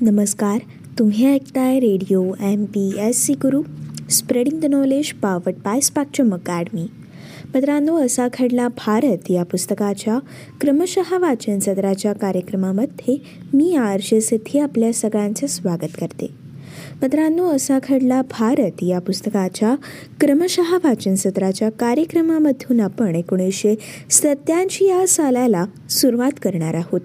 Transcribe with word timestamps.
नमस्कार 0.00 0.58
तुम्ही 0.98 1.26
ऐकताय 1.26 1.80
radio 1.80 2.32
M 2.40 2.64
P 2.64 2.94
S 2.98 3.24
C 3.24 3.32
Guru 3.34 3.62
spreading 4.10 4.60
the 4.60 4.64
knowledge 4.64 5.12
powered 5.12 5.54
by 5.64 5.80
Spectrum 5.80 6.34
Academy 6.34 6.86
मित्रांनो 7.54 7.96
असा 7.96 8.28
घडला 8.38 8.68
भारत 8.68 9.30
या 9.30 9.44
पुस्तकाच्या 9.44 10.18
क्रमशः 10.60 11.18
वाचन 11.18 11.58
सत्राच्या 11.58 12.12
कार्यक्रमामध्ये 12.12 13.16
मी 13.54 13.76
आरशे 13.76 14.20
सिद्धी 14.20 14.58
आपल्या 14.58 14.92
सगळ्यांचे 14.92 15.48
स्वागत 15.48 15.96
करते. 16.00 16.26
मित्रांनो 17.02 17.50
असा 17.50 17.78
घडला 17.88 18.22
भारत 18.22 18.82
या 18.82 18.98
पुस्तकाच्या 18.98 19.74
क्रमशः 20.20 20.78
वाचन 20.84 21.14
सत्राच्या 21.14 21.70
कार्यक्रमामधून 21.70 22.80
आपण 22.80 23.16
एकोणीसशे 23.16 23.74
सत्याऐंशी 24.10 24.84
या 24.84 25.06
सालाला 25.06 25.64
सुरुवात 25.90 26.32
करणार 26.42 26.74
आहोत. 26.74 27.00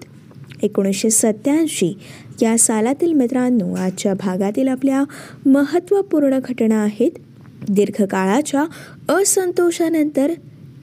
एकोणीसशे 0.62 1.10
सत्याऐंशी 1.10 1.94
या 2.42 2.58
सालातील 2.58 3.12
मित्रांनो 3.12 3.74
आजच्या 3.74 4.14
भागातील 4.14 4.68
आपल्या 4.68 5.04
महत्त्वपूर्ण 5.46 6.38
घटना 6.38 6.82
आहेत. 6.82 7.10
दीर्घकाळाच्या 7.68 8.64
असंतोषानंतर 9.08 10.30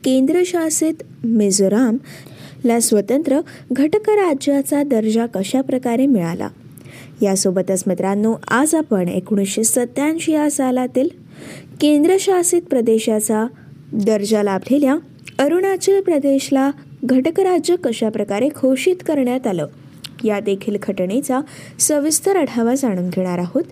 केंद्रशासित 0.04 0.94
मिझोरामला 1.24 2.80
स्वतंत्र 2.80 3.40
घटक 3.72 4.10
राज्याचा 4.10 4.84
दर्जा 4.84 5.26
कशा 5.26 5.62
प्रकारे 5.62 6.06
मिळाला? 6.06 6.50
यासोबतच 7.22 7.84
मित्रांनो 7.88 8.36
आज 8.48 8.76
आपण 8.76 9.08
एकोणीसशे 9.08 9.64
सत्याऐंशी 9.64 10.32
या 10.32 10.52
सालातील 10.52 11.10
केंद्रशासित 11.82 12.62
प्रदेशाचा 12.62 13.48
दर्जा 13.94 14.44
लाभलेल्या 14.44 14.96
अरुणाचल 15.40 16.02
प्रदेशला 16.02 16.72
घटक 17.04 17.40
राज्य 17.40 17.76
कशा 17.76 18.10
प्रकारे 18.10 18.48
घोषित 18.48 18.96
करण्यात 19.08 19.48
आलं? 19.48 19.68
या 20.24 20.40
देखील 20.40 20.78
घटनेचा 20.82 21.40
सविस्तर 21.80 22.36
आढावा 22.38 22.76
जाणून 22.76 23.10
घेणार 23.10 23.40
आहोत. 23.40 23.64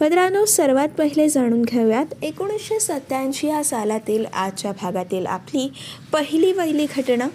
मित्रांनो 0.00 0.44
सर्वात 0.44 0.88
पहिले 0.88 1.28
जाणून 1.28 1.62
घेऊयात. 1.62 2.06
एकोणीसशे 2.22 2.80
सत्याऐंशी 2.80 3.46
या 3.46 3.64
सालातील 3.64 4.24
आजच्या 4.34 4.72
भागातील 4.72 5.26
आपली 5.26 5.72
पहिली 6.12 6.52
पहिली 6.52 6.86
घटना. 6.96 7.28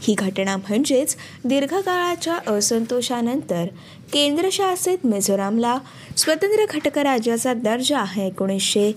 ही 0.00 0.14
घटना 0.18 0.56
म्हणजेच 0.56 1.16
दीर्घकाळाच्या 1.44 2.52
असंतोषानंतर 2.52 3.64
केंद्रशासित 4.12 4.98
मिझोरामला 5.04 5.78
स्वतंत्र 6.16 6.64
घटक 6.74 6.98
राज्याचा 6.98 7.54
दर्जा 7.54 7.98
हा 7.98 8.22
एकोणीसशे 8.22 8.92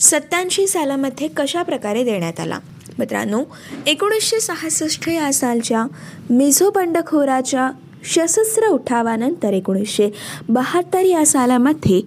सत्याऐंशी 0.00 0.66
सालामध्ये 0.66 1.28
कशा 1.28 1.62
प्रकारे 1.62 2.04
देण्यात 2.04 2.40
आला? 2.40 2.58
मित्रांनो 2.98 3.42
एकोणीसशे 3.86 4.40
सहासष्ट 4.40 5.08
या 5.08 5.32
सालच्या 5.32 5.84
मिझो 6.30 6.70
बंडखोराच्या 6.70 7.70
सशस्त्र 8.04 8.66
उठावानंतर 8.66 9.52
एकोणीसशे 9.52 10.10
बहात्तर 10.48 11.00
या 11.00 11.26
सालामध्ये 11.26 12.00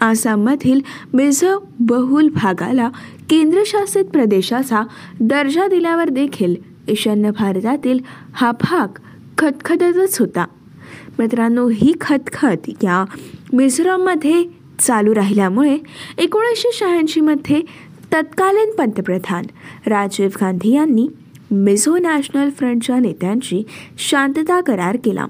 आसाममधील 0.00 0.80
मिझो 1.12 1.68
बहुल 1.80 2.28
भागाला 2.28 2.88
केंद्रशासित 3.30 4.04
प्रदेशाचा 4.04 4.82
दर्जा 5.20 5.66
दिल्यावर 5.68 6.08
देखील 6.08 6.54
ईशान्य 6.88 7.30
भारतातील 7.30 7.98
हा 8.32 8.52
भाग 8.52 8.98
खतखतच 9.38 10.20
होता. 10.20 10.46
मित्रांनो 11.18 11.68
ही 11.68 11.92
खतखत 12.00 12.68
या 12.82 13.04
मिझोराममध्ये 13.52 14.44
चालू 14.80 15.14
राहिल्यामुळे 15.14 15.78
एकोणीसशे 16.18 16.70
शहाऐंशीमध्ये 16.72 17.60
तत्कालीन 18.12 18.70
पंतप्रधान 18.76 19.44
राजीव 19.86 20.28
गांधी 20.40 20.74
यांनी 20.74 21.08
मिझो 21.50 21.98
नॅशनल 21.98 22.50
फ्रंटच्या 22.50 22.98
नेत्यांची 22.98 23.62
शांतता 23.98 24.60
करार 24.60 24.96
केला. 24.96 25.26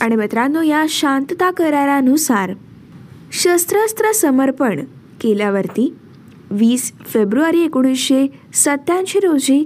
आणि 0.00 0.16
मित्रांनो 0.16 0.62
या 0.62 0.84
शांतता 0.88 1.50
करारानुसार 1.50 2.52
शस्त्रास्त्र 3.32 4.12
समर्पण 4.12 4.84
केल्यावरती 5.20 5.94
वीस 6.50 6.92
फेब्रुवारी 6.92 7.60
एकोणीसशे 7.60 8.26
सत्याऐंशी 8.54 9.20
रोजी 9.20 9.64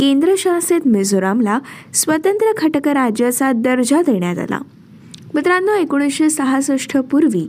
केंद्रशासित 0.00 0.80
मिझोरामला 0.86 1.58
स्वतंत्र 1.94 2.52
घटक 2.58 2.88
राज्याचा 2.88 3.52
दर्जा 3.52 4.00
देण्यात 4.00 4.38
आला. 4.38 4.58
मित्रांनो 5.34 5.72
एकोणीसशे 5.72 6.30
सहासष्ट 6.30 6.96
पूर्वी 6.96 7.48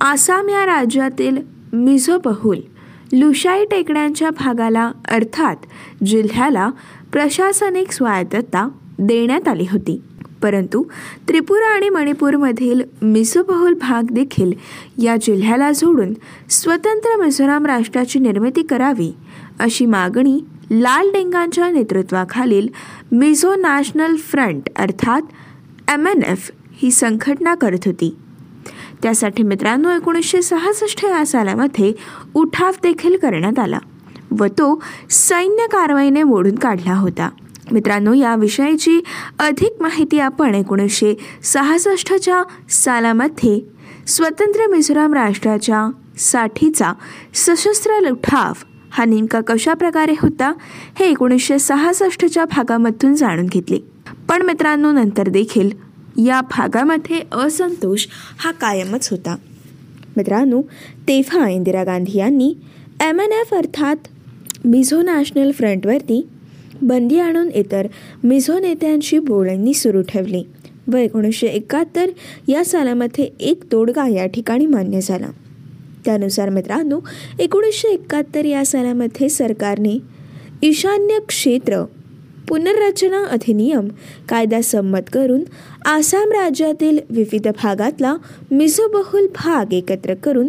आसाम 0.00 0.48
या 0.48 0.66
राज्यातील 0.66 1.38
मिझो 1.72 2.18
बहुल 2.24 2.58
लुशाई 3.12 3.64
टेकड्यांच्या 3.64 4.30
भागाला 4.30 4.92
अर्थात 5.08 5.56
जिल्ह्याला 6.06 6.70
प्रशासनिक 7.14 7.92
स्वायत्तता 7.92 8.68
देण्यात 8.98 9.48
आली 9.48 9.66
होती. 9.70 10.02
परंतु 10.42 10.84
त्रिपुरा 11.28 11.66
आणि 11.66 11.88
मणिपूरमधील 11.88 12.80
मिझोबहुल 13.02 13.74
भाग 13.74 14.02
देखील 14.10 14.52
या 15.02 15.16
जिल्ह्याला 15.16 15.72
जोडून 15.72 16.14
स्वतंत्र 16.50 17.22
मिझोराम 17.22 17.66
राष्ट्राची 17.66 18.18
निर्मिती 18.18 18.62
करावी 18.62 19.12
अशी 19.60 19.86
मागणी 19.86 20.40
लाल 20.70 21.10
डेंगांच्या 21.12 21.70
नेतृत्वाखालील 21.70 22.68
मिझो 23.12 23.54
नॅशनल 23.54 24.16
फ्रंट 24.16 24.62
अर्थात 24.76 25.22
एम 25.90 26.06
एन 26.06 26.22
एफ 26.22 26.50
ही 26.72 26.90
संघटना 26.90 27.54
करत 27.54 27.86
होती. 27.86 28.16
त्यासाठी 29.02 29.42
मित्रांनो 29.42 29.90
एकोणीसशे 29.90 30.42
सहासष्ट 30.42 31.04
या 31.04 31.26
सालामध्ये 31.26 31.92
उठाव 32.34 32.72
देखील 32.82 33.16
करण्यात 33.16 33.58
आला. 33.58 33.78
व 34.38 34.46
तो 34.46 34.82
सैन्य 35.10 35.66
कारवाईने 35.66 36.22
मोडून 36.22 36.54
काढला 36.54 36.94
होता. 36.94 37.30
मित्रांनो 37.72 38.12
या 38.12 38.34
विषयाची 38.36 39.00
अधिक 39.38 39.72
माहिती 39.80 40.18
आपण 40.18 40.54
एकोणीसशे 40.54 41.14
सहासष्टच्या 41.42 42.42
सालामध्ये 42.70 43.60
स्वतंत्र 44.06 44.66
मिझोराम 44.66 45.14
राष्ट्राच्या 45.14 45.90
साठीचा 46.18 46.92
सशस्त्र 47.34 48.00
लुठाव 48.00 48.52
हा 48.90 49.04
नेमका 49.04 49.40
कशा 49.46 49.74
प्रकारे 49.74 50.14
होता 50.22 50.52
हे 50.98 51.04
एकोणीसशे 51.04 51.58
सहासष्टच्या 51.58 52.44
भागामधून 52.44 53.14
जाणून 53.14 53.46
घेतले. 53.46 53.78
पण 54.28 54.42
मित्रांनो 54.42 54.92
नंतर 54.92 55.28
देखील 55.28 55.70
या 56.16 56.40
भागामध्ये 56.40 57.20
असंतोष 57.32 58.06
हा 58.38 58.50
कायमच 58.50 59.08
होता. 59.10 59.36
मित्रांनो 60.16 60.62
तेव्हा 61.08 61.48
इंदिरा 61.48 61.84
गांधी 61.84 62.18
यांनी 62.18 62.54
एम 63.00 63.20
एन 63.20 63.32
एफ 63.32 63.54
अर्थात 63.54 63.96
मिझो 64.64 65.00
नॅशनल 65.02 65.50
फ्रंटवरती 65.50 66.26
बंदी 66.82 67.18
आणून 67.18 67.48
इतर 67.48 67.86
मिझो 68.24 68.58
नेत्यांशी 68.58 69.18
बोलणी 69.18 69.74
सुरू 69.74 70.02
ठेवली. 70.02 70.42
व 70.92 70.96
एकोणीसशे 70.96 71.46
एकाहत्तर 71.46 72.10
या 72.48 72.64
सालामध्ये 72.64 73.28
एक 73.40 73.62
तोडगा 73.72 74.08
या 74.08 74.26
ठिकाणी 74.26 74.66
मान्य 74.66 75.00
झाला. 75.00 75.26
त्यानुसार 76.04 76.48
मित्रांनो 76.48 77.00
एकोणीसशे 77.38 77.88
एकाहत्तर 77.88 78.44
या 78.44 78.64
सालामध्ये 78.64 79.28
सरकारने 79.28 79.96
ईशान्य 80.62 81.18
क्षेत्र 81.28 81.82
पुनर्रचना 82.48 83.24
अधिनियम 83.24 83.88
कायदा 84.28 84.60
संमत 84.62 85.08
करून 85.12 85.42
आसाम 85.86 86.32
राज्यातील 86.32 86.98
विविध 87.10 87.48
भागातला 87.48 88.14
मिझोबहुल 88.50 89.26
भाग 89.26 89.72
एकत्र 89.72 90.14
करून 90.14 90.48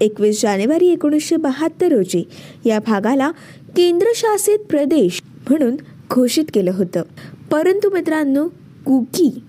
एकवीस 0.00 0.42
जानेवारी 0.42 0.88
एकोणीसशे 0.88 1.36
बहात्तर 1.36 1.88
रोजी 1.88 2.28
या 2.66 2.78
भागाला 2.78 3.30
केंद्रशासित 3.76 4.58
प्रदेश 4.58 5.22
म्हणून 5.50 5.76
घोषित 6.10 6.44
केलं 6.54 6.70
होतं. 6.70 7.02
परंतु 7.50 7.90
मित्रांनो 7.90 8.48
कुकी 8.86 9.40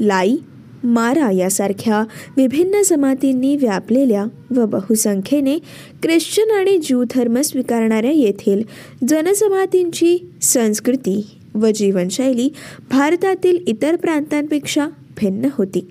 लाई 0.00 0.36
मारा 0.84 1.30
यासारख्या 1.30 2.04
विभिन्न 2.36 2.82
जमातींनी 2.82 3.56
व्यापलेल्या 3.56 4.24
व 4.50 4.66
बहुसंख्येने 4.66 5.58
ख्रिश्चन 6.02 6.50
आणि 6.50 6.78
ज्यू 6.78 7.04
धर्म 7.10 7.40
स्वीकारणाऱ्या 7.40 8.10
येथील 8.10 8.62
जनजमातींची 9.08 10.18
संस्कृती 10.42 11.38
व 11.54 11.66
जीवनशैली 11.74 12.48
भारतातील 12.90 13.58
इतर 13.66 13.96
प्रांतांपेक्षा 13.96 14.88
भिन्न 15.16 15.48
होती. 15.52 15.88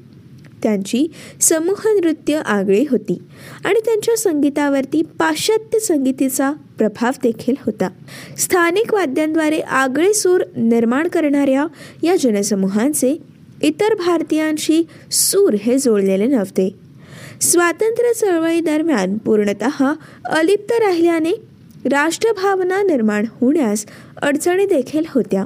त्यांची 0.63 1.07
समूह 1.41 1.87
नृत्य 1.87 2.41
आगळी 2.45 2.85
होती 2.91 3.21
आणि 3.65 3.79
त्यांच्या 3.85 4.17
संगीतावरती 4.17 5.01
पाश्चात्य 5.19 5.79
संगीतीचा 5.79 6.51
प्रभाव 6.77 7.11
देखील 7.23 7.55
होता. 7.65 7.89
स्थानिक 8.37 8.93
वाद्यांद्वारे 8.93 9.59
आगळे 9.59 10.13
सूर 10.13 10.43
निर्माण 10.57 11.07
करणाऱ्या 11.07 11.67
या 12.03 12.15
जनसमूहांचे 12.15 13.17
इतर 13.61 13.95
भारतीयांशी 13.95 14.83
सूर 15.11 15.53
हे 15.53 15.77
जोडलेले 15.77 16.25
नव्हते. 16.25 16.75
स्वातंत्र्य 17.41 18.13
चळवळी 18.13 18.59
दरम्यान 18.59 19.17
पूर्णत 19.17 19.63
अलिप्त 20.25 20.71
राहिल्याने 20.71 21.31
राष्ट्रभावना 21.85 22.83
निर्माण 22.83 23.25
होण्यास 23.41 23.85
अडचणी 24.21 24.65
देखील 24.65 25.03
होत्या. 25.09 25.45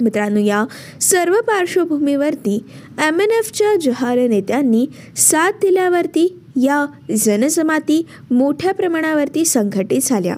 मित्रांनो 0.00 0.40
या 0.40 0.64
सर्व 1.00 1.34
पार्श्वभूमीवरती 1.34 2.64
एम 3.08 3.20
एन 3.20 3.30
एफच्या 3.30 3.76
जहार 3.76 4.18
नेत्यांनी 4.18 4.86
साथ 5.16 5.52
दिल्यावरती 5.52 6.38
या 6.56 6.86
जनजमाती 7.16 8.06
मोठ्या 8.30 8.74
प्रमाणावरती 8.74 9.44
संघटित 9.44 10.00
झाल्या. 10.02 10.36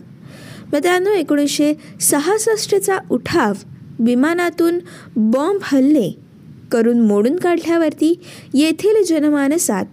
मित्रांनो 0.72 1.10
एकोणीसशे 1.10 1.74
सहासष्टचा 2.00 2.98
उठाव 3.10 3.52
विमानातून 3.98 4.78
बॉम्ब 5.16 5.60
हल्ले 5.62 6.18
करून 6.72 7.00
मोडून 7.00 7.36
काढल्यावरती 7.36 8.20
येथील 8.54 9.04
जनमानसात 9.04 9.84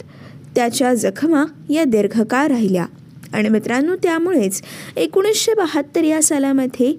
त्याच्या 0.55 0.93
जखमा 0.93 1.45
या 1.69 1.83
दीर्घकाळ 1.83 2.47
राहिल्या. 2.47 2.85
आणि 3.33 3.49
मित्रांनो 3.49 3.95
त्यामुळेच 3.95 4.61
एकोणीसशे 4.97 5.53
बहात्तर 5.53 6.03
या 6.03 6.23
सालामध्ये 6.23 6.93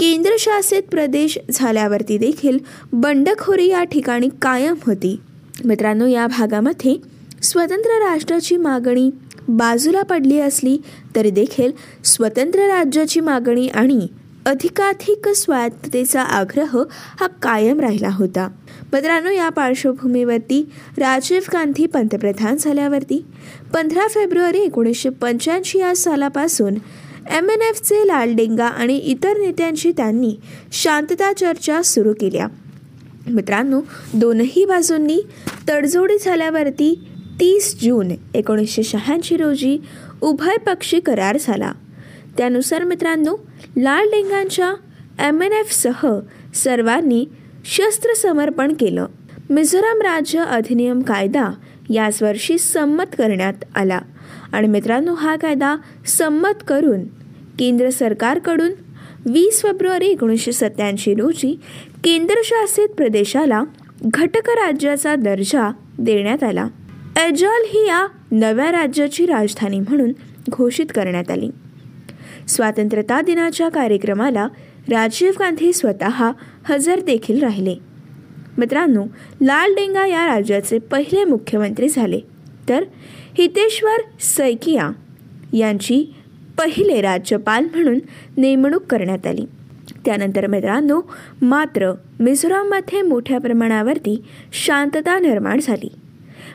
केंद्रशासित 0.00 0.82
प्रदेश 0.90 1.36
झाल्यावरती 1.52 2.16
देखील 2.18 2.58
बंडखोरी 2.92 3.66
या 3.68 3.82
ठिकाणी 3.84 4.28
कायम 4.42 4.74
होती. 4.86 5.20
मित्रांनो 5.64 6.06
या 6.06 6.26
भागामध्ये 6.26 6.94
स्वतंत्र 7.42 7.98
राष्ट्राची 8.02 8.56
मागणी 8.56 9.10
बाजूला 9.48 10.02
पडली 10.02 10.38
असली 10.40 10.76
तरी 11.16 11.30
देखील 11.30 11.72
स्वतंत्र 12.04 12.66
राज्याची 12.68 13.20
मागणी 13.20 13.66
आणि 13.68 14.06
अधिकाधिक 14.46 15.28
स्वायत्ततेचा 15.28 16.22
आग्रह 16.22 16.76
हा 17.20 17.26
कायम 17.42 17.80
राहिला 17.80 18.10
होता. 18.10 18.48
मित्रांनो 18.92 19.30
या 19.30 19.48
पार्श्वभूमीवरती 19.48 20.62
राजीव 20.98 21.42
गांधी 21.52 21.86
पंतप्रधान 21.86 22.56
झाल्यावरती 22.56 23.24
पंधरा 23.74 24.08
फेब्रुवारी 24.08 24.58
एकोणीसशे 24.58 25.08
पंच्याऐंशी 25.08 25.78
या 25.78 25.94
सालापासून 25.96 26.74
एम 27.30 27.50
एन 27.50 27.62
एफचे 27.62 28.06
लालडेंगा 28.06 28.66
आणि 28.66 28.96
इतर 28.96 29.36
नेत्यांशी 29.38 29.92
त्यांनी 29.96 30.36
शांतता 30.72 31.32
चर्चा 31.32 31.82
सुरू 31.82 32.12
केल्या. 32.12 32.46
मित्रांनो 33.28 33.80
दोनही 34.14 34.64
बाजूंनी 34.64 35.20
तडजोडी 35.68 36.18
झाल्यावरती 36.24 37.04
तीस 37.40 37.76
जून 37.82 38.08
एकोणीसशे 38.34 38.82
शहाऐंशी 38.82 39.36
रोजी 39.36 39.78
उभयपक्षी 40.20 41.00
करार 41.00 41.36
झाला. 41.40 41.72
त्यानुसार 42.38 42.84
मित्रांनो 42.84 43.36
लाल 43.76 44.06
डेंगांच्या 44.06 44.74
एम 45.26 45.42
एन 45.42 45.52
एफसह 45.52 46.20
सर्वांनी 46.54 47.26
शस्त्रसमर्पण 47.64 48.72
केलं. 48.72 49.06
मिझोराम 49.50 50.00
राज्य 50.00 50.38
अधिनियम 50.38 51.00
कायदा 51.00 51.50
याच 51.90 52.22
वर्षी 52.22 52.58
संमत 52.58 53.16
करण्यात 53.18 53.64
आला. 53.74 54.00
आणि 54.52 54.68
मित्रांनो 54.68 55.14
हा 55.14 55.36
कायदा 55.36 55.76
संमत 56.06 56.62
करून 56.68 57.19
केंद्र 57.60 57.90
सरकारकडून 57.90 58.70
वीस 59.26 59.62
फेब्रुवारी 59.62 60.06
एकोणीसशे 60.06 60.52
सत्याऐंशी 60.52 61.14
रोजी 61.14 61.60
केंद्रशासित 62.04 62.88
प्रदेशाला 62.88 63.62
घटक 64.02 64.50
राज्याचा 64.50 65.14
दर्जा 65.14 65.72
देण्यात 65.98 66.42
आला. 66.42 66.68
एजॉल 67.26 67.62
ही 67.66 67.86
या 67.86 68.06
नव्या 68.30 68.72
राज्याची 68.72 69.26
राजधानी 69.26 69.80
म्हणून 69.80 70.12
घोषित 70.50 70.86
करण्यात 70.94 71.30
आली. 71.30 71.50
स्वातंत्र्यता 72.48 73.20
दिनाच्या 73.20 73.68
कार्यक्रमाला 73.68 74.48
राजीव 74.90 75.30
गांधी 75.40 75.72
स्वतः 75.72 76.30
हजर 76.64 77.00
देखील 77.00 77.42
राहिले. 77.42 77.74
मित्रांनो 78.58 79.04
लाल 79.42 79.74
डेंगा 79.74 80.06
या 80.06 80.26
राज्याचे 80.26 80.78
पहिले 80.78 81.24
मुख्यमंत्री 81.24 81.88
झाले. 81.88 82.20
तर 82.68 82.84
हितेश्वर 83.38 83.96
सैकिया 84.20 84.90
यांची 85.52 86.14
पहिले 86.58 87.00
राज्यपाल 87.00 87.64
म्हणून 87.64 87.98
नेमणूक 88.36 88.82
करण्यात 88.82 89.26
आली. 89.26 89.44
त्यानंतर 90.04 90.46
मित्रांनो 90.46 91.00
मात्र 91.42 91.92
मिझोराममध्ये 92.20 93.02
मोठ्या 93.02 93.38
प्रमाणावरती 93.38 94.22
शांतता 94.52 95.18
निर्माण 95.18 95.60
झाली. 95.60 95.92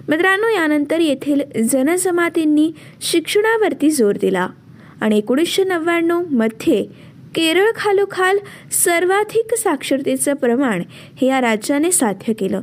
मित्रांनो 0.08 0.48
यानंतर 0.48 1.00
येथील 1.00 1.42
जनजमातींनी 1.72 2.72
शिक्षणावरती 3.02 3.92
जोर 3.92 4.14
दिला 4.22 4.48
आणि 5.02 5.18
एकोणीसशे 5.18 5.64
नव्याण्णवमध्ये 5.64 6.84
केरळ 7.36 7.72
खालोखाल 7.76 8.38
सर्वाधिक 8.72 9.56
साक्षरतेचं 9.56 10.34
प्रमाण 10.34 10.84
हे 11.22 11.28
या 11.28 11.42
राज्याने 11.42 11.92
साध्य 11.92 12.34
केलं. 12.34 12.62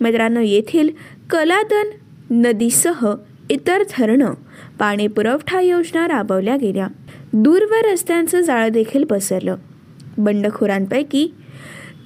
मित्रांनो 0.00 0.40
येथील 0.40 0.88
कलादन 1.30 1.90
नदीसह 2.30 3.14
इतर 3.50 3.82
धरणं 3.98 4.34
पाणी 4.78 5.06
पुरवठा 5.06 5.60
योजना 5.60 6.08
राबवल्या 6.08 6.56
गेल्या. 6.56 6.88
दूरवर 7.32 7.92
रस्त्यांचं 7.92 8.40
जाळं 8.40 8.68
देखील 8.68 9.04
पसरलं. 9.04 9.56
बंडखोरांपैकी 10.18 11.34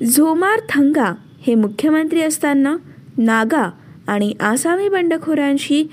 झोमार 0.06 0.60
थंगा 0.69 1.14
हे 1.46 1.54
मुख्यमंत्री 1.54 2.22
असताना 2.22 2.76
नागा 3.19 3.70
आणि 4.06 4.34
आसामी 4.40 4.88
बंडखोरांशी 4.88 5.84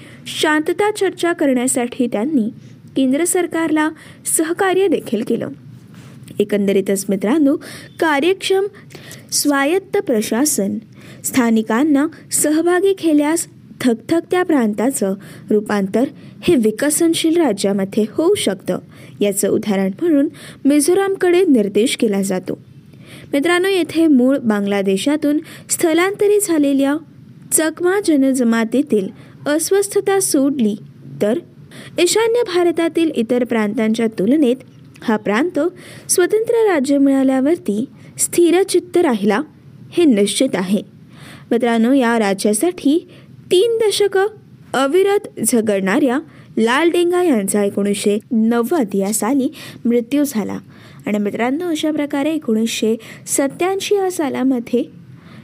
शांतता 0.42 0.92
चर्चा 0.92 1.34
करण्यासाठी 1.34 2.08
त्यांनी 2.08 2.50
केंद्र 2.96 3.26
सरकारला 3.26 3.90
सहकार्य 4.38 4.88
देखील 4.88 5.24
केलं. 5.28 5.50
एकंदरीतच 6.40 7.06
मित्रांनो 7.10 7.56
कार्यक्षम 8.00 8.68
स्वायत्त 9.32 9.98
प्रशासन 9.98 10.78
स्थानिकांना 11.24 12.08
सहभागी 12.32 12.94
केल्यास 12.94 13.48
थकथकत्या 13.82 14.44
प्रांताचं 14.44 15.14
रूपांतर 15.50 16.04
हे 16.44 16.56
विकसनशील 16.56 17.38
राज्यामध्ये 17.38 18.06
होऊ 18.12 18.34
शकतं 18.36 18.80
याचं 19.22 19.50
उदाहरण 19.50 19.92
म्हणून 20.02 20.30
मिझोरामकडे 20.66 21.46
निर्देश 21.46 21.98
केला 21.98 22.22
जातो. 22.22 22.58
मित्रांनो 23.34 23.68
येथे 23.68 24.08
मूळ 24.08 24.38
बांगलादेशातून 24.38 25.40
स्थलांतरित 25.70 26.42
झालेल्या 26.48 26.96
चकमा 27.52 28.00
जनजमातीतील 28.06 29.08
अस्वस्थता 29.50 30.20
सोडली 30.20 30.76
तर 31.22 31.40
ईशान्य 32.00 32.42
भारतातील 32.56 33.12
इतर 33.12 33.44
प्रांतांच्या 33.44 34.08
तुलनेत 34.08 34.56
हा 35.02 35.18
प्रांत 35.18 35.60
स्वतंत्र 36.10 36.74
राज्य 36.74 36.98
मिळाल्यावरती 36.98 37.86
स्थिरचित्त 38.18 38.98
राहिला 38.98 39.42
हे 39.92 40.04
निश्चित 40.04 40.50
आहे. 40.54 40.82
मित्रांनो 41.52 41.94
या 41.94 42.20
राज्यासाठी 42.20 43.08
तीन 43.52 43.78
दशकं 43.78 44.26
अविरत 44.74 45.40
झगडणाऱ्या 45.48 46.20
लाल 46.58 46.90
डेंगा 46.90 47.24
यांचा 47.24 47.64
एकोणीसशे 47.64 48.20
नव्वद 48.32 48.96
या 48.96 49.14
साली 49.14 49.50
मृत्यू 49.86 50.24
झाला. 50.24 50.58
आणि 51.08 51.18
मित्रांनो 51.18 51.70
अशा 51.70 51.92
प्रकारे 51.92 52.32
एकोणीसशे 52.34 52.96
सत्याऐंशी 53.28 53.96
या 53.96 54.12
सालामध्ये 54.12 54.84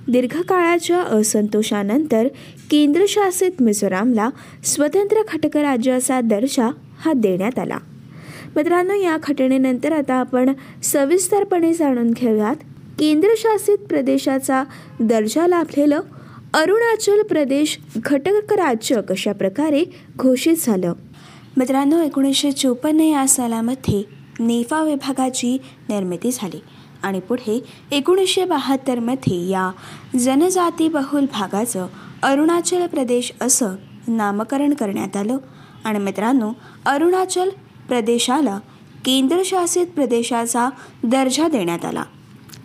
दीर्घकाळाच्या 0.07 0.97
असंतोषानंतर 0.97 2.27
केंद्रशासित 2.71 3.51
मिझोरामला 3.59 4.29
स्वतंत्र 4.63 5.21
खटक 5.27 5.57
राज्याचा 5.57 6.21
दर्जा 6.21 6.71
हा 6.99 7.13
देण्यात 7.15 7.59
आला. 7.59 7.77
मित्रांनो 8.55 8.93
या 8.93 9.17
घटनेनंतर 9.23 9.91
आता 9.91 10.13
आपण 10.13 10.53
सविस्तरपणे 10.83 11.73
जाणून 11.73 12.11
घेऊयात 12.11 12.55
केंद्रशासित 12.99 13.77
प्रदेशाचा 13.77 14.63
दर्जा 14.99 15.47
लाभलेलं 15.47 15.99
अरुणाचल 16.55 17.21
प्रदेश 17.21 17.79
घटक 17.97 18.53
राज्य 18.53 19.01
कशा 19.09 19.31
प्रकारे 19.31 19.83
घोषित 20.17 20.55
झालं? 20.59 20.93
मित्रांनो 21.57 22.01
एकोणीसशे 22.01 22.51
चोपन्न 22.51 22.99
या 22.99 23.27
सालामध्ये 23.27 24.03
नेफा 24.39 24.83
विभागाची 24.83 25.57
निर्मिती 25.89 26.31
झाली 26.31 26.59
आणि 27.03 27.19
पुढे 27.19 27.63
एकोणीसशे 27.91 28.45
बहात्तरमध्ये 28.45 29.49
या 29.49 29.71
जनजाती 30.19 30.89
बहुल 30.89 31.25
भागाचं 31.33 31.87
अरुणाचल 32.23 32.87
प्रदेश 32.87 33.33
असं 33.41 33.69
नामकरण 34.07 34.73
करण्यात 34.73 35.17
आलं. 35.17 35.37
आणि 35.85 35.99
मित्रांनो 35.99 36.51
अरुणाचल 36.85 37.49
प्रदेशाला 37.87 38.59
केंद्रशासित 39.05 39.87
प्रदेशाचा 39.87 40.69
दर्जा 41.03 41.47
देण्यात 41.47 41.85
आला. 41.85 42.03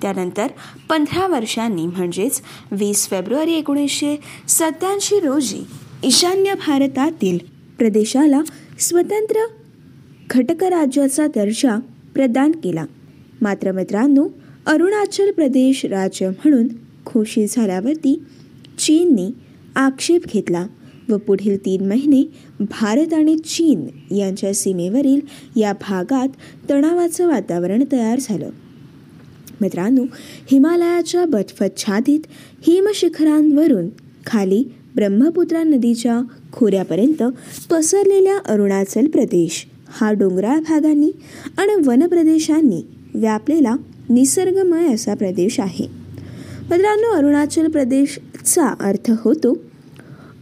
त्यानंतर 0.02 0.47
पंधरा 0.88 1.26
वर्षांनी 1.26 1.87
म्हणजेच 1.87 2.40
वीस 2.73 3.09
फेब्रुवारी 3.09 3.54
एकोणीसशे 3.54 4.16
सत्याऐंशी 4.49 5.21
रोजी 5.21 5.62
ईशान्य 6.04 6.54
भारतातील 6.66 7.38
प्रदेशाला 7.78 8.40
स्वतंत्र 8.78 9.47
घटकराज्याचा 10.30 11.26
दर्जा 11.26 11.78
प्रदान 12.14 12.52
केला. 12.52 12.85
मात्र 13.42 13.73
मित्रांनो 13.73 14.26
अरुणाचल 14.66 15.30
प्रदेश 15.30 15.85
राज्य 15.85 16.28
म्हणून 16.28 16.69
घोषित 17.07 17.49
झाल्यावरती 17.50 18.23
चीनने 18.78 19.30
आक्षेप 19.76 20.26
घेतला 20.26 20.66
व 21.09 21.16
पुढील 21.16 21.57
तीन 21.64 21.88
महिने 21.88 22.23
भारत 22.61 23.14
आणि 23.14 23.38
चीन 23.38 23.87
यांच्या 24.14 24.54
सीमेवरील 24.54 25.21
या 25.57 25.73
भागात 25.73 26.28
तणावाचं 26.71 27.28
वातावरण 27.28 27.85
तयार 27.92 28.19
झालं. 28.21 28.50
मित्रांनो 29.61 30.05
हिमालयाच्या 30.50 31.25
बर्फच्छादित 31.25 32.21
हिमशिखरांवरून 32.67 33.88
खाली 34.26 34.64
ब्रह्मपुत्रा 34.95 35.62
नदीच्या 35.62 36.21
खोऱ्यापर्यंत 36.52 37.23
पसरलेल्या 37.71 38.38
अरुणाचल 38.38 39.07
प्रदेश 39.07 39.67
हा 39.88 40.12
डोंगराळ 40.12 40.61
भागांनी 40.61 41.11
आणि 41.59 41.88
वनप्रदेशांनी 41.88 42.83
व्यापलेला 43.14 43.76
निसर्गमय 44.11 44.95
असा 44.95 45.14
प्रदेश 45.14 45.61
आहे. 45.61 45.87
मित्रांनो 46.71 47.12
अरुणाचल 47.12 47.69
प्रदेशचा 47.69 48.67
अर्थ 48.67 49.11
होतो 49.19 49.50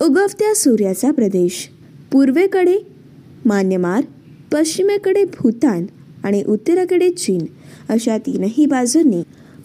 उगवत्या 0.01 0.55
सूर्याचा 0.55 1.11
प्रदेश. 1.11 1.69
पूर्वेकडे 2.13 2.77
मान्यमार 3.45 4.05
पश्चिमेकडे 4.53 5.25
भूतान 5.25 5.87
आणि 6.25 6.43
उत्तरेकडे 6.45 7.11
चीन. 7.11 7.47
अशा 7.89 8.19
तीनही 8.19 8.67
बाजूंनी 8.67 9.23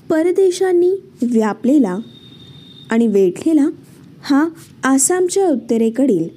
परदेशांनी 0.10 0.92
व्यापलेला 1.22 1.98
आणि 2.90 3.08
वेढलेला 3.08 3.70
हा 4.22 4.48
आसामच्या 4.84 5.48
उत्तरेकडील 5.48 6.28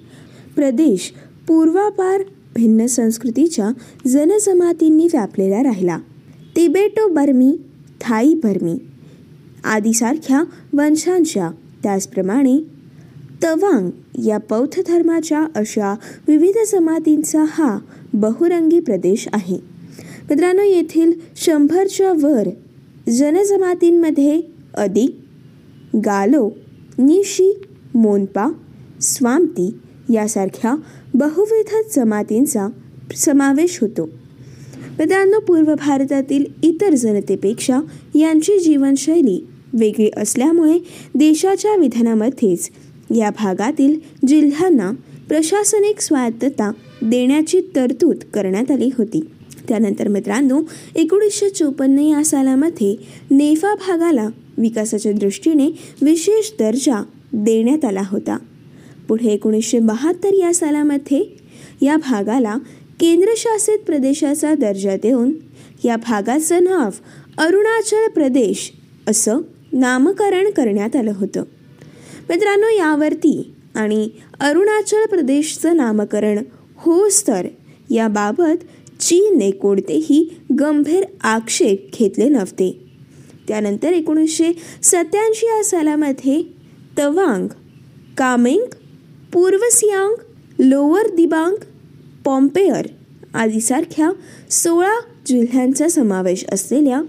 प्रदेश 0.56 1.12
पूर्वापार 1.48 2.22
भिन्न 2.56 2.86
संस्कृतीच्या 2.86 3.70
जनजमातींनी 4.06 5.06
व्यापलेला 5.06 5.62
राहिला. 5.62 5.98
तिबेटो 6.56 7.08
बर्मी 7.08 7.56
थाई 8.00 8.34
बर्मी 8.34 8.78
आदीसारख्या 9.64 10.42
वंशांच्या 10.72 11.50
त्याचप्रमाणे 11.82 12.58
तवांग 13.42 13.90
या 14.26 14.38
बौद्ध 14.38 14.82
धर्माच्या 14.86 15.46
अशा 15.54 15.94
विविध 16.28 16.54
जमातींचा 16.72 17.44
हा 17.48 17.78
बहुरंगी 18.12 18.80
प्रदेश 18.80 19.28
आहे. 19.32 19.75
मित्रांनो 20.30 20.62
येथील 20.62 21.12
शंभरच्या 21.36 22.12
वर 22.12 22.48
जनजमातींमध्ये 23.10 24.40
अधिक 24.74 25.10
गालो 25.96 26.50
निशी 26.98 27.62
मोनपा 27.94 28.46
स्वामती 29.00 29.70
यासारख्या 30.12 30.74
बहुविध 31.14 31.74
जमातींचा 31.96 32.68
समावेश 33.16 33.78
होतो. 33.80 34.04
मित्रांनो 34.98 35.40
पूर्व 35.40 35.74
भारतातील 35.74 36.44
इतर 36.62 36.94
जनतेपेक्षा 36.94 37.80
यांची 38.14 38.58
जीवनशैली 38.58 39.46
वेगळी 39.72 40.10
असल्यामुळे 40.16 40.78
देशाच्या 41.14 41.76
विधानामध्येच 41.76 42.70
या 43.16 43.30
भागातील 43.30 43.98
जिल्ह्यांना 44.28 44.90
प्रशासनिक 45.28 46.00
स्वायत्तता 46.00 46.70
देण्याची 47.02 47.60
तरतूद 47.76 48.16
करण्यात 48.34 48.70
आली 48.70 48.90
होती. 48.98 49.20
त्यानंतर 49.68 50.08
मित्रांनो 50.08 50.62
एकोणीसशे 50.94 51.48
चोपन्न 51.48 51.98
या 51.98 52.24
सालामध्ये 52.24 52.96
नेफा 53.30 53.74
भागाला 53.74 54.28
विकासाच्या 54.58 55.12
दृष्टीने 55.12 55.66
विशेष 56.02 56.50
दर्जा 56.58 57.04
देण्यात 57.32 57.84
आला 57.84 58.02
होता. 58.04 58.38
पुढे 59.08 59.28
एकोणीसशे 59.28 59.78
बहात्तर 59.78 60.32
या 60.32 60.54
सालामध्ये 60.54 61.36
या 61.82 61.96
भागाला 61.96 62.54
केंद्रशासित 63.00 63.78
प्रदेशाचा 63.78 64.54
दर्जा 64.54 64.96
देऊन 64.96 65.32
या 65.84 65.96
भागाचं 65.96 66.64
नाव 66.64 66.90
अरुणाचल 67.38 68.08
प्रदेश 68.08 68.72
असं 69.08 69.40
नामकरण 69.72 70.50
करण्यात 70.50 70.96
आलं 70.96 71.12
होतं. 71.16 71.42
मित्रांनो 72.28 72.68
यावरती 72.68 73.52
आणि 73.74 74.08
अरुणाचल 74.40 75.06
प्रदेशचं 75.06 75.76
नामकरण 75.76 76.38
होस 76.76 77.28
तर 77.28 77.46
याबाबत 77.90 78.64
चीनने 79.00 79.50
कोणतेही 79.50 80.40
गंभीर 80.60 81.04
आक्षेप 81.22 81.90
घेतले 81.98 82.28
नव्हते. 82.28 82.84
त्यानंतर 83.48 83.92
एकोणीसशे 83.92 84.52
सत्याऐंशी 84.82 85.46
या 85.46 85.64
सालामध्ये 85.64 86.42
तवांग 86.98 87.48
कामेंग 88.16 88.74
पूर्व 89.32 89.58
सियांग 89.72 90.14
लोअर 90.58 91.14
दिबांग 91.14 91.56
पॉम्पेअर 92.24 92.86
आदीसारख्या 93.34 94.10
सोळा 94.50 95.00
जिल्ह्यांचा 95.26 95.88
समावेश 95.88 96.44
असलेल्या 96.52 97.02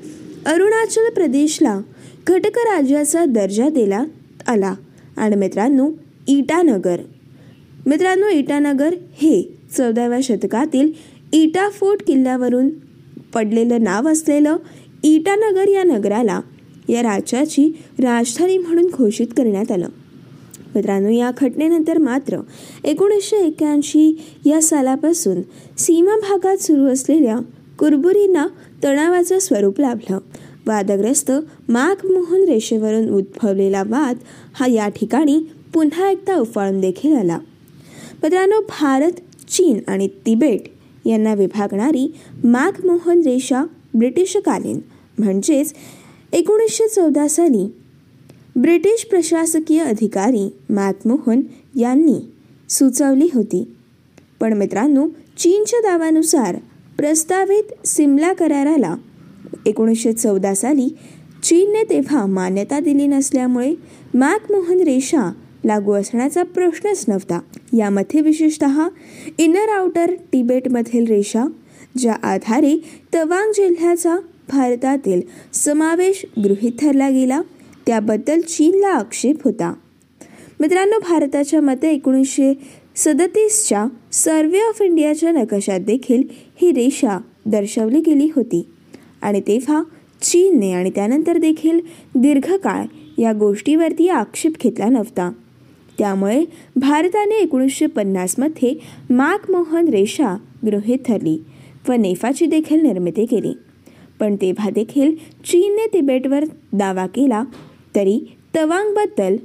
अरुणाचल 0.46 1.10
प्रदेशला 1.10 1.80
घटक 2.28 2.58
राज्याचा 2.58 3.26
दर्जा 3.26 3.70
देण्यात 3.70 4.50
आला. 4.50 4.76
आणि 5.18 5.36
मित्रांनो 5.36 5.92
इटानगर. 6.28 7.00
मित्रांनो 7.86 8.28
इटानगर 8.28 8.94
हे 8.94 9.58
चौदाव्या 9.78 10.20
शतकातील 10.24 10.92
इटा 11.34 11.70
फोर्ट 11.70 12.04
किल्ल्यावरून 12.04 12.70
पडलेलं 13.34 13.84
नाव 13.84 14.10
असलेलं 14.10 14.58
इटानगर 15.04 15.68
या 15.68 15.84
नगराला 15.84 16.42
या 16.90 17.02
राज्याची 17.02 17.78
राजधानी 18.00 18.58
म्हणून 18.58 18.88
घोषित 18.94 19.28
करण्यात 19.28 19.72
आलं. 19.72 19.88
मित्रांनो 20.76 21.10
या 21.10 21.32
घटनेनंतर 21.42 21.98
मात्र 21.98 22.40
एकोणीसशे 22.84 23.38
एक्क्याऐंशी 23.38 24.22
या 24.46 24.62
सालापासून 24.62 25.42
सीमा 25.78 26.16
भागात 26.16 26.58
सुरू 26.58 26.86
असलेल्या 26.86 27.38
कुरबुरींना 27.80 28.48
तणावाचं 28.84 29.40
स्वरूप 29.40 29.80
लाभलं. 29.80 30.18
वादग्रस्त 30.68 31.32
माघमोहन 31.70 32.44
रेषेवरून 32.44 33.10
उद्भवलेला 33.10 33.84
वाद 33.84 34.18
हा 34.54 34.68
या 34.68 34.88
ठिकाणी 34.88 35.40
पुन्हा 35.74 36.10
एकदा 36.10 36.36
उफाळून 36.36 36.82
देखील 36.82 37.16
आला. 37.16 37.40
मित्रांनो 38.24 38.62
भारत 38.62 39.12
चीन 39.50 39.80
आणि 39.88 40.08
तिबेट 40.08 40.62
यांना 41.08 41.34
विभागणारी 41.34 42.14
मॅकमोहन 42.44 43.22
रेषा 43.26 43.64
ब्रिटिशकालीन. 43.94 44.80
म्हणजेच 45.20 45.74
एकोणीसशे 46.34 46.88
चौदा 46.88 47.28
साली 47.28 47.74
ब्रिटिश 48.56 49.06
प्रशासकीय 49.10 49.84
अधिकारी 49.84 50.50
मॅकमोहन 50.70 51.42
यांनी 51.76 52.20
सुचवली 52.70 53.30
होती. 53.34 53.74
पण 54.40 54.54
मित्रांनो 54.54 55.08
चीनच्या 55.38 55.80
दाव्यानुसार 55.80 56.56
प्रस्तावित 56.98 57.88
सिमला 57.88 58.34
कराराला 58.34 58.96
एकोणीसशे 59.66 60.14
चौदा 60.14 60.54
साली 60.54 60.88
चीनने 61.44 61.84
तेव्हा 61.90 62.26
मान्यता 62.26 62.80
दिली 62.80 63.08
नसल्यामुळे 63.08 63.76
मॅकमोहन 64.14 64.80
रेषा 64.82 65.34
लागू 65.68 65.94
असण्याचा 65.94 66.44
प्रश्नच 66.44 67.06
नव्हता. 67.08 67.40
यामध्ये 67.78 68.22
विशेषत 68.22 68.64
इनर 69.38 69.70
आउटर 69.70 70.14
तिबेटमधील 70.34 71.06
रेषा 71.08 71.46
ज्या 71.98 72.14
आधारे 72.14 72.78
तवांग 73.14 73.52
जिल्ह्याचा 73.52 74.16
भारतातील 74.50 75.22
समावेश 75.54 76.26
गृहीत 76.44 76.72
धरला 76.82 77.10
गेला 77.10 77.42
त्याबद्दल 77.88 78.42
चीनला 78.42 78.88
आक्षेप 78.88 79.44
होता. 79.44 79.74
मित्रांनो 80.60 81.00
भारताच्या 81.00 81.62
मते 81.62 81.90
एकोणीसशे 81.90 82.54
सदतीसच्या 82.96 83.86
सर्वे 84.12 84.60
ऑफ 84.60 84.82
इंडियाच्या 84.82 85.32
नकाशात 85.32 85.80
देखील 85.80 86.24
ही 86.62 86.72
रेषा 86.72 87.18
दर्शवली 87.46 88.00
गेली 88.00 88.30
होती. 88.36 88.66
आणि 89.22 89.42
तेव्हा 89.42 89.84
चीनने 90.22 90.74
आणि 90.74 90.90
त्यानंतर 90.90 91.38
देखील 91.38 91.80
दीर्घकाळ 92.16 92.86
या 93.18 93.34
गोष्टीवरती 93.34 94.10
आक्षेप 94.10 94.52
घेतला 94.64 94.86
नव्हता. 94.86 95.32
त्यामुळे 95.98 96.46
भारताने 96.76 97.36
एकोणीसशे 97.36 97.86
पन्नासमध्ये 97.86 98.74
माकमोहन 99.10 99.88
रेषा 99.88 100.38
गृहीत 100.66 100.98
धरली 101.08 101.40
व 101.90 101.94
नेफाची 101.94 102.46
देखील 102.46 102.82
निर्मिती 102.82 103.26
केली. 103.26 103.54
पण 104.20 104.36
तेव्हा 104.36 104.70
देखील 104.70 105.16
चीनने 105.46 105.88
तिबेटवर 105.94 106.46
दावा 106.74 107.08
केला 107.08 107.44
तरी 107.96 108.20
तवांगबद्दल 108.56 109.36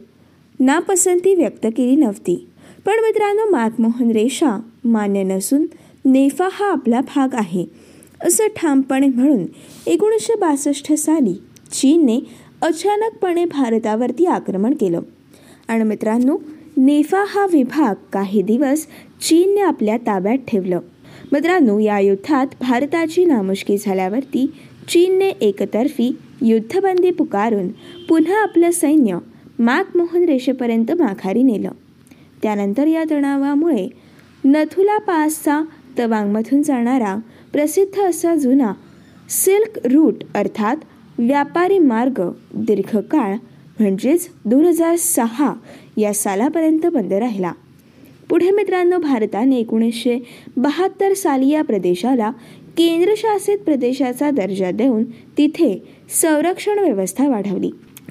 नापसंती 0.60 1.34
व्यक्त 1.34 1.66
केली 1.76 1.96
नव्हती. 1.96 2.48
पण 2.86 2.92
मित्रांनो 2.92 3.50
माकमोहन 3.50 4.10
रेषा 4.10 4.60
मान्य 4.84 5.22
नसून 5.22 5.66
नेफा 6.04 6.48
हा 6.52 6.72
आपला 6.72 7.00
भाग 7.00 7.34
आहे 7.34 7.64
असं 8.20 8.46
ठामपणे 8.56 9.08
म्हणून 9.08 9.44
एकोणीसशे 9.86 10.34
बासष्ट 10.34 10.92
साली 10.92 11.34
चीनने 11.72 12.18
अचानकपणे 12.62 13.44
भारतावरती 13.44 14.26
आक्रमण 14.26 14.74
केलं. 14.74 15.00
आणि 15.68 15.84
मित्रांनो 15.84 16.36
नेफा 16.76 17.24
हा 17.28 17.46
विभाग 17.52 17.94
काही 18.12 18.42
दिवस 18.42 18.86
चीनने 19.20 19.60
आपल्या 19.60 19.96
ताब्यात 19.96 20.38
ठेवलं. 20.48 20.80
मित्रांनो 21.32 21.78
या 21.78 21.98
युद्धात 21.98 22.46
भारताची 22.60 23.24
नामुष्की 23.24 23.76
झाल्यावरती 23.78 24.46
चीनने 24.88 25.28
एकतर्फी 25.28 26.16
युद्धबंदी 26.42 27.10
पुकारून 27.10 27.68
पुन्हा 28.08 28.42
आपलं 28.42 28.70
सैन्य 28.70 29.18
माकमोहन 29.58 30.24
रेषेपर्यंत 30.24 30.92
माघारी 30.92 31.42
नेलं. 31.42 31.70
त्यानंतर 32.42 32.86
या 32.86 33.04
तणावामुळे 33.10 33.88
नथुला 34.44 34.98
पासचा 34.98 35.60
तवांगमधून 35.98 36.62
जाणारा 36.62 37.16
प्रसिद्ध 37.52 38.00
असा 38.00 38.34
जुना 38.34 38.72
सिल्क 39.28 39.86
रूट 39.86 40.14
अर्थात 40.34 40.76
व्यापारी 41.18 41.78
मार्ग 41.78 42.30
दीर्घकाळ 42.54 43.36
म्हणजेच 43.80 44.28
दोन 44.44 44.64
हजार 44.64 44.96
सहा 44.96 45.52
या 45.96 46.12
सालापर्यंत 46.14 46.86
बंद 46.86 47.12
राहिला. 47.12 47.52
पुढे 48.28 48.50
मित्रांनो 48.50 48.98
भारताने 48.98 49.58
एकोणीसशे 49.58 50.18
बहात्तर 50.56 51.14
साली 51.14 51.48
या 51.48 51.62
प्रदेशाला 51.64 52.30
केंद्रशासित 52.76 53.58
प्रदेशाचा 53.58 54.30
दर्जा 54.30 54.70
देऊन 54.70 55.04
तिथे 55.38 55.82
संरक्षण 56.22 56.78
व्यवस्था 56.78 57.28
वाढवली. 57.28 57.70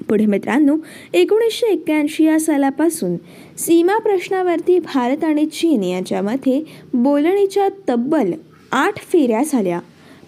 पुढे 0.10 0.26
मित्रांनो 0.26 0.76
एकोणीसशे 1.14 1.72
एक्क्याऐंशी 1.72 2.24
या 2.24 2.40
सालापासून 2.40 3.16
सीमा 3.58 3.98
प्रश्नावरती 3.98 4.80
भारत 4.80 5.24
आणि 5.24 5.46
चीन 5.46 5.84
यांच्यामध्ये 5.84 6.62
बोलणीच्या 6.94 7.68
तब्बल 7.90 8.32
आठ 8.72 8.98
फेऱ्या 8.98 9.42
झाल्या 9.44 9.80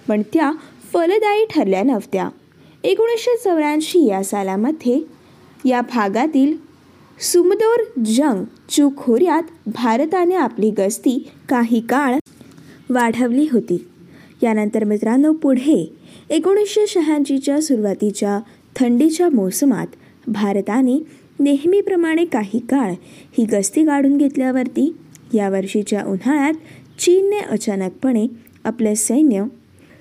पण 0.07 0.21
त्या 0.33 0.51
फलदायी 0.93 1.45
ठरल्या 1.49 1.83
नव्हत्या. 1.83 2.29
एकोणीसशे 2.83 3.37
चौऱ्याऐंशी 3.43 4.07
या 4.07 4.23
सालामध्ये 4.23 5.12
या 5.65 5.81
भागातील 5.81 6.57
सुमदोर 7.19 8.01
जंग 8.05 8.43
चू 8.69 8.89
खोऱ्यात 8.97 9.43
भारताने 9.67 10.35
आपली 10.35 10.69
गस्ती 10.69 11.31
काही 11.49 11.79
काळ 11.79 12.15
वाढवली 12.89 13.47
होती. 13.51 13.87
यानंतर 14.43 14.83
मित्रांनो 14.83 15.33
पुढे 15.33 15.95
एकोणीसशे 16.29 16.87
शहाऐंशीच्या 16.87 17.61
सुरुवातीच्या 17.61 18.39
थंडीच्या 18.75 19.29
मोसमात 19.29 19.87
भारताने 20.27 21.03
नेहमीप्रमाणे 21.39 22.25
काही 22.25 22.59
काळ 22.59 22.91
ही 23.37 23.45
गस्ती 23.45 23.85
काढून 23.85 24.17
घेतल्यावरती 24.17 24.95
यावर्षीच्या 25.33 26.03
उन्हाळ्यात 26.05 26.53
चीनने 26.99 27.39
अचानकपणे 27.39 28.27
आपले 28.63 28.95
सैन्य 28.95 29.43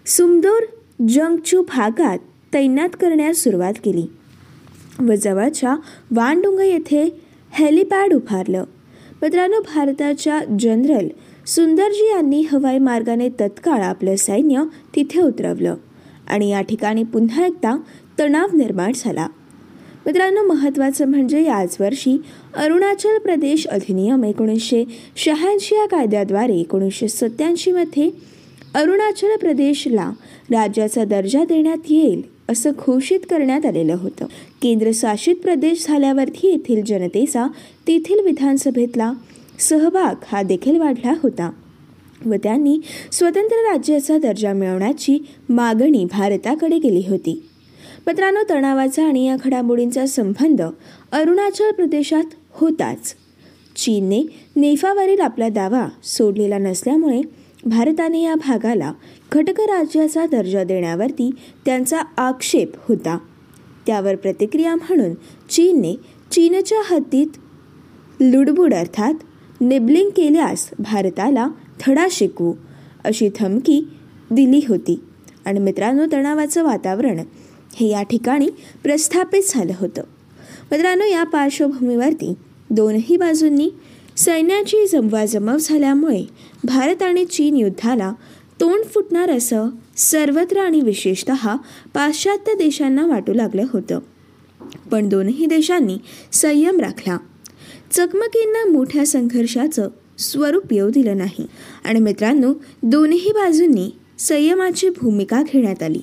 सुमदोर 0.07 0.63
जंगचू 1.09 1.63
भागात 1.63 2.19
तैनात 2.55 2.89
करण्यास 2.89 3.37
सुरुवात 3.37 3.73
केली. 3.85 4.07
व 5.01 5.15
जवळच्या 5.15 5.77
वानडुंग 6.11 6.61
येथे 6.61 7.19
हेलिपॅड 7.53 8.13
उभारलं. 8.13 8.65
मित्रांनो 9.23 9.61
भारताच्या 9.61 10.41
जनरल 10.59 11.09
सुंदरजी 11.47 12.11
यांनी 12.11 12.43
हवाई 12.53 12.79
मार्गाने 12.79 13.29
तत्काळ 13.29 13.83
आपलं 13.83 14.17
सैन्य 14.17 14.63
तिथे 14.97 15.21
उतरवलं 15.21 15.75
आणि 16.29 16.51
या 16.51 16.61
ठिकाणी 16.61 17.03
पुन्हा 17.03 17.47
एकदा 17.47 17.77
तणाव 18.19 18.57
निर्माण 18.57 18.93
झाला. 18.95 19.27
मित्रांनो 20.07 20.43
महत्त्वाचं 20.43 21.09
म्हणजे 21.09 21.43
याच 21.43 21.77
वर्षी 21.81 22.23
अरुणाचल 22.57 23.19
प्रदेश 23.19 23.67
अधिनियम 23.67 24.25
एकोणीसशे 24.25 24.85
शहाऐंशी 25.17 25.75
या 25.75 25.87
कायद्याद्वारे 25.89 26.57
एकोणीसशे 26.57 27.09
सत्याऐंशीमध्ये 27.09 28.11
अरुणाचल 28.75 29.37
प्रदेशला 29.41 30.11
राज्याचा 30.51 31.05
दर्जा 31.05 31.45
देण्यात 31.45 31.91
येईल 31.91 32.23
असं 32.49 32.71
घोषित 32.71 33.21
करण्यात 33.31 33.67
आलेलं 33.67 33.95
होतं. 33.95 34.27
केंद्रशासित 34.63 35.35
प्रदेश 35.35 35.87
झाल्यावरती 35.87 36.49
येथील 36.49 36.85
जनतेचा 36.85 37.47
तेथील 37.89 38.25
विधानसभेतला 38.25 39.13
सहभाग 39.59 40.15
हा 40.29 40.43
देखील 40.43 40.79
वाढला 40.79 41.13
होता 41.23 41.51
व 42.27 42.35
त्यांनी 42.43 42.81
स्वतंत्र 43.13 43.73
राज्याचा 43.73 44.19
दर्जा 44.19 44.53
मिळवण्याची 44.53 45.19
मागणी 45.49 46.05
भारताकडे 46.05 46.79
केली 46.79 47.03
होती. 47.09 47.43
मित्रांनो 48.07 48.41
तणावाचा 48.51 49.05
आणि 49.05 49.27
या 49.27 49.37
घडामोडींचा 49.45 50.07
संबंध 50.07 50.63
अरुणाचल 51.13 51.71
प्रदेशात 51.71 52.25
होताच. 52.51 53.15
चीनने 53.77 54.23
नेफावरील 54.57 55.21
आपला 55.21 55.49
दावा 55.49 55.89
सोडलेला 56.05 56.59
नसल्यामुळे 56.59 57.21
भारताने 57.65 58.23
या 58.23 58.35
भागाला 58.35 58.93
घटक 59.33 59.61
राज्याचा 59.61 60.27
दर्जा 60.27 60.65
देण्यावरती 60.65 61.31
त्यांचा 61.65 62.01
आक्षेप 62.17 62.73
होता. 62.89 63.19
त्यावर 63.87 64.17
प्रतिक्रिया 64.17 64.75
म्हणून 64.75 65.15
चीनने 65.51 65.95
चीनच्या 66.31 66.95
हद्दीत 66.95 67.27
लुडबुड 68.21 68.75
अर्थात 68.75 69.15
निबलिंग 69.61 70.11
केल्यास 70.11 70.71
भारताला 70.79 71.49
धडा 71.87 72.07
शिकवू 72.11 72.55
अशी 73.05 73.29
धमकी 73.41 73.89
दिली 74.31 74.61
होती. 74.69 75.01
आणि 75.45 75.61
मित्रांनो 75.61 76.07
तणावाचं 76.13 76.65
वातावरण 76.65 77.23
हे 77.75 77.89
या 77.89 78.03
ठिकाणी 78.03 78.49
प्रस्थापित 78.83 79.43
झालं 79.49 79.73
होतं. 79.79 80.03
मित्रांनो 80.73 81.05
या 81.05 81.25
पार्श्वभूमीवरती 81.25 82.35
दोनही 82.71 83.17
बाजूंनी 83.17 83.71
सैन्याची 84.17 84.87
जमवाजमव 84.87 85.57
झाल्यामुळे 85.61 86.25
भारत 86.65 87.03
आणि 87.03 87.25
चीन 87.25 87.57
युद्धाला 87.57 88.13
तोंड 88.61 88.85
फुटणार 88.85 89.31
असं 89.31 89.69
सर्वत्र 90.11 90.59
आणि 90.59 90.81
विशेषत 90.81 91.31
पाश्चात्य 91.95 92.55
देशांना 92.55 93.07
वाटू 93.07 93.35
लागलं 93.35 93.65
होतं. 93.73 93.99
पण 94.91 95.09
दोनही 95.09 95.47
देशांनी 95.47 95.99
संयम 96.33 96.81
राखला. 96.81 97.19
चकमकींना 97.91 98.71
मोठ्या 98.71 99.07
संघर्षाचं 99.07 99.89
स्वरूप 100.19 100.73
येऊ 100.73 100.91
दिलं 100.91 101.17
नाही. 101.17 101.47
आणि 101.85 102.01
मित्रांनो 102.01 102.55
दोन्ही 102.83 103.33
बाजूंनी 103.35 103.91
संयमाची 104.19 104.89
भूमिका 104.89 105.43
घेण्यात 105.43 105.83
आली. 105.83 106.01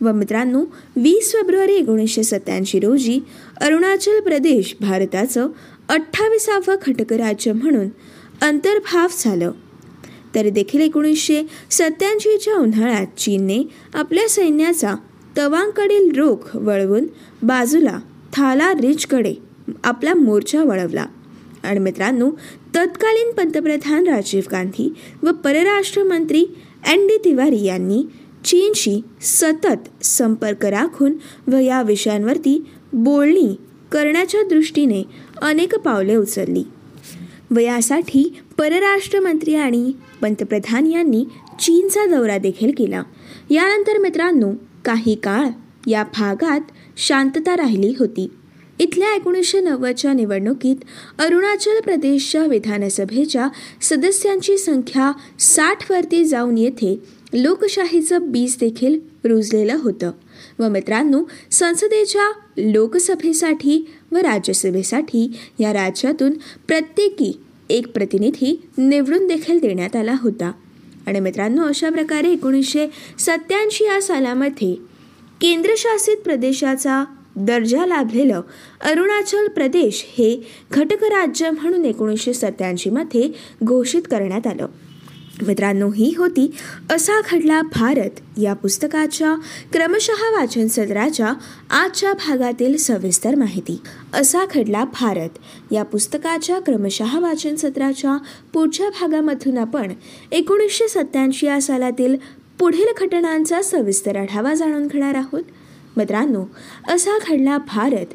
व 0.00 0.12
मित्रांनो 0.12 0.60
वीस 0.96 1.32
फेब्रुवारी 1.32 1.72
एकोणीसशे 1.72 2.22
सत्याऐंशी 2.22 2.80
रोजी 2.80 3.20
अरुणाचल 3.60 4.20
प्रदेश 4.20 4.76
भारताचं 4.80 5.48
अठ्ठावीसावं 5.88 6.76
घटक 6.86 7.12
राज्य 7.12 7.52
म्हणून 7.52 7.88
अंतर्भाव 8.42 9.08
झालं. 9.18 9.50
तरी 10.34 10.50
देखील 10.50 10.80
एकोणीसशे 10.80 11.42
सत्याऐंशीच्या 11.70 12.54
उन्हाळ्यात 12.54 13.18
चीनने 13.18 13.68
आपल्या 13.94 14.28
सैन्याचा 14.28 14.94
तवांकडील 15.36 16.12
रोख 16.16 16.56
वळवून 16.56 17.06
बाजूला 17.42 17.98
थाला 18.32 18.72
रिचकडे 18.72 19.34
आपला 19.84 20.14
मोर्चा 20.14 20.64
वळवला. 20.64 21.06
आणि 21.62 21.78
मित्रांनो 21.78 22.30
तत्कालीन 22.76 23.32
पंतप्रधान 23.32 24.06
राजीव 24.06 24.42
गांधी 24.50 24.92
व 25.22 25.30
परराष्ट्र 25.32 26.02
मंत्री 26.02 26.44
एन 26.92 27.06
डी 27.06 27.16
तिवारी 27.24 27.64
यांनी 27.64 28.02
चीनशी 28.44 29.00
सतत 29.20 30.04
संपर्क 30.04 30.66
राखून 30.66 31.12
व 31.46 31.56
या 31.56 31.82
विषयांवरती 31.82 32.64
बोलणी 32.92 33.54
करण्याच्या 33.92 34.42
दृष्टीने 34.42 35.02
अनेक 35.42 35.74
पावले 35.74 36.16
उचलली. 36.16 36.64
व 37.50 37.58
यासाठी 37.58 38.38
परराष्ट्र 38.58 39.20
मंत्री 39.20 39.54
आणि 39.54 39.92
पंतप्रधान 40.22 40.86
यांनी 40.86 41.24
चीनचा 41.60 42.06
दौरा 42.06 42.38
देखील 42.38 42.70
केला. 42.76 43.02
यानंतर 43.50 43.98
मित्रांनो 43.98 44.52
काही 44.84 45.14
काळ 45.14 45.48
या 45.86 46.02
भागात 46.02 46.60
शांतता 46.96 47.56
राहिली 47.56 47.94
होती. 47.98 48.30
इथल्या 48.78 49.14
एकोणीसशे 49.14 49.60
नव्वदच्या 49.60 50.12
निवडणुकीत 50.12 50.76
अरुणाचल 51.18 51.80
प्रदेशच्या 51.80 52.46
विधानसभेच्या 52.46 53.48
सदस्यांची 53.82 54.58
संख्या 54.58 55.12
साठवरती 55.38 56.24
जाऊन 56.24 56.58
येथे 56.58 57.02
लोकशाहीचं 57.32 58.30
बीज 58.32 58.56
देखील 58.60 58.98
रुजलेलं 59.24 59.76
होतं. 59.80 60.10
व 60.58 60.68
मित्रांनो 60.68 61.22
संसदेच्या 61.50 62.32
लोकसभेसाठी 62.56 63.86
व 64.12 64.16
राज्यसभेसाठी 64.16 65.36
या 65.58 65.72
राज्यातून 65.72 66.32
प्रत्येकी 66.68 67.41
एक 67.72 67.88
प्रतिनिधी 67.88 68.68
निवडून 68.78 69.26
देखील 69.26 69.58
देण्यात 69.58 69.96
आला 69.96 70.14
होता. 70.20 70.52
आणि 71.06 71.20
मित्रांनो 71.20 71.62
अशा 71.62 71.90
प्रकारे 71.90 72.32
एकोणीसशे 72.32 72.86
सत्याऐंशी 73.18 73.84
या 73.84 74.02
सालामध्ये 74.02 74.74
केंद्रशासित 75.40 76.16
प्रदेशाचा 76.16 77.04
दर्जा 77.36 77.86
लाभलेलं 77.86 78.40
अरुणाचल 78.80 79.48
प्रदेश 79.48 80.04
हे 80.08 80.36
घटक 80.70 81.04
राज्य 81.04 81.50
म्हणून 81.50 81.84
एकोणीसशे 81.84 82.34
सत्याऐंशीमध्ये 82.34 83.28
घोषित 83.64 84.02
करण्यात 84.10 84.46
आलं. 84.46 84.66
मित्रांनो 85.46 85.90
ही 85.90 86.14
होती 86.18 86.50
असा 86.90 87.20
घडला 87.32 87.62
भारत 87.62 88.38
या 88.38 88.54
पुस्तकाच्या 88.54 89.34
क्रमशः 89.72 90.38
वाचन 90.38 90.66
सत्राच्या 90.66 91.32
आजच्या 91.70 92.12
भागातील 92.12 92.76
सविस्तर 92.76 93.34
माहिती. 93.34 93.80
असा 94.14 94.38
घडला 94.54 94.84
भारत 94.84 95.28
या 95.70 95.82
पुस्तकाच्या 95.82 96.60
क्रमशः 96.60 97.18
वाचन 97.18 97.54
सत्राच्या 97.54 98.16
पुढच्या 98.52 98.88
भागामधून 98.88 99.58
आपण 99.58 99.92
एकोणीसशे 100.32 100.88
सत्याऐंशी 100.88 101.46
या 101.46 101.60
सालातील 101.60 102.16
पुढील 102.58 102.86
घटनांचा 103.00 103.62
सविस्तर 103.62 104.16
आढावा 104.16 104.54
जाणून 104.54 104.86
घेणार 104.86 105.14
आहोत. 105.14 105.42
मित्रांनो 105.96 106.44
असा 106.88 107.18
घडला 107.28 107.58
भारत 107.58 108.06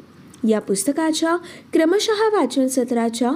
या 0.48 0.60
पुस्तकाच्या 0.60 1.36
क्रमशः 1.72 2.36
वाचन 2.36 2.66
सत्राच्या 2.66 3.30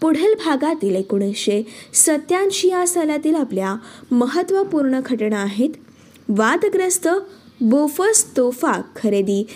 पुढील 0.00 0.34
भागातील 0.34 0.94
एकोणीसशे 0.96 1.62
सत्याऐंशी 1.94 2.68
या 2.68 2.86
सालातील 2.86 3.34
आपल्या 3.34 3.76
महत्त्वपूर्ण 4.10 5.00
घटना 5.06 5.38
आहेत. 5.38 5.70
वादग्रस्त 6.28 7.08
बोफस 7.60 8.36
तोफा 8.36 8.72
खरेदी 8.96 9.46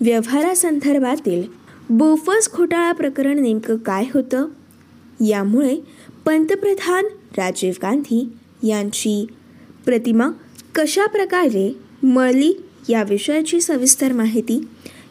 व्यवहारासंदर्भातील 0.00 1.42
बोफस 1.90 2.48
घोटाळा 2.56 2.92
प्रकरण 2.92 3.38
नेमकं 3.38 3.76
काय 3.76 4.04
होतं? 4.14 4.46
यामुळे 5.20 5.76
पंतप्रधान 6.26 7.04
राजीव 7.38 7.72
गांधी 7.82 8.32
यांची 8.62 9.26
प्रतिमा 9.84 10.28
कशा 10.74 11.06
प्रकारे 11.06 11.76
मळली 12.02 12.52
या 12.88 13.02
विषयाची 13.02 13.60
सविस्तर 13.60 14.12
माहिती 14.12 14.68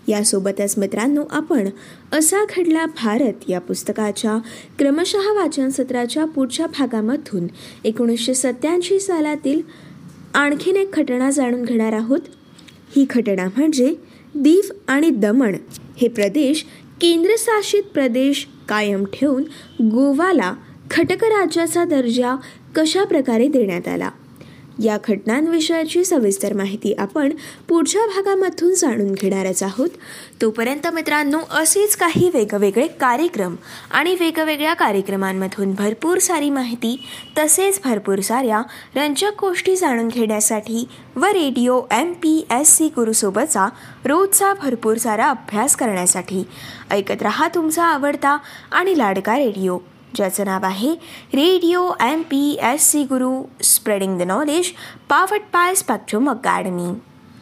यासोबतच 0.07 0.77
मित्रांनो 0.77 1.23
आपण 1.31 1.69
असा 2.13 2.37
घडला 2.45 2.85
भारत 2.85 3.49
या 3.49 3.59
पुस्तकाच्या 3.59 4.37
क्रमशः 4.79 5.33
वाचन 5.33 5.69
सत्राच्या 5.69 6.25
पुढच्या 6.25 6.67
भागामधून. 6.67 7.47
एकोणीसशे 7.83 8.33
सत्याऐंशी 8.33 8.99
सालातील 8.99 9.61
आणखीन 10.33 10.75
एक 10.75 10.91
घटना 10.93 11.31
जाणून 11.31 11.63
घेणार 11.63 11.93
आहोत. 11.93 12.19
ही 12.95 13.05
घटना 13.09 13.49
म्हणजे 13.57 13.95
दीव 14.35 14.73
आणि 14.87 15.09
दमण 15.09 15.55
हे 16.01 16.07
प्रदेश 16.07 16.65
केंद्रशासित 17.01 17.83
प्रदेश 17.83 18.47
कायम 18.69 19.03
ठेवून 19.05 19.43
गोवाला 19.81 20.53
घटक 20.91 21.23
राज्याचा 21.23 21.85
दर्जा 21.85 22.35
कशा 22.75 23.03
प्रकारे 23.03 23.47
देण्यात 23.47 23.87
आला? 23.87 24.09
या 24.79 24.97
घटनांविषयाची 25.07 26.05
सविस्तर 26.05 26.53
माहिती 26.53 26.93
आपण 26.93 27.31
पुढच्या 27.69 28.05
भागामधून 28.05 28.73
जाणून 28.73 29.11
घेणारच 29.11 29.63
आहोत. 29.63 29.89
तोपर्यंत 30.41 30.87
मित्रांनो 30.87 31.39
असेच 31.51 31.95
काही 31.95 32.29
वेगवेगळे 32.33 32.87
कार्यक्रम 32.87 33.55
आणि 33.91 34.15
वेगवेगळ्या 34.19 34.73
कार्यक्रमांमधून 34.73 35.73
भरपूर 35.73 36.17
सारी 36.17 36.49
माहिती 36.49 36.99
तसेच 37.37 37.79
भरपूर 37.85 38.19
साऱ्या 38.19 38.61
रंजक 38.95 39.31
गोष्टी 39.41 39.75
जाणून 39.75 40.07
घेण्यासाठी 40.07 40.87
व 41.15 41.25
radio 41.25 41.81
M 41.91 42.13
P 42.13 42.45
S 42.51 42.77
C 42.77 42.87
गुरुसोबतचा 42.87 43.67
रोजचा 44.05 44.53
भरपूर 44.53 44.97
सारा 44.97 45.29
अभ्यास 45.29 45.75
करण्यासाठी 45.75 46.43
ऐकत 46.91 47.21
रहा 47.21 47.47
तुमचा 47.47 47.83
आवडता 47.83 48.37
आणि 48.71 48.97
लाडका 48.97 49.37
रेडिओ. 49.37 49.77
ज्याचं 50.15 50.45
नाव 50.45 50.65
आहे 50.65 50.93
radio 51.33 51.89
M 52.01 52.21
P 52.21 52.41
S 52.63 52.89
C 52.91 53.03
Guru 53.03 53.31
spreading 53.63 54.17
the 54.19 54.21
knowledge 54.21 54.71
powered 55.09 55.41
by 55.53 55.75
Spectrum 55.75 56.29
Academy 56.29 56.91